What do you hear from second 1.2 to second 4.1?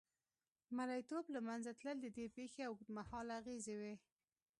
له منځه تلل د دې پېښې اوږدمهاله اغېزې وې.